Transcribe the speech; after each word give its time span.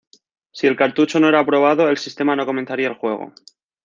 Sí 0.51 0.65
el 0.65 0.75
cartucho 0.75 1.19
no 1.19 1.27
era 1.29 1.39
aprobado 1.41 1.87
el 1.87 1.97
sistema 1.99 2.35
no 2.35 2.47
comenzaría 2.47 2.87
el 2.87 2.95
juego. 2.97 3.33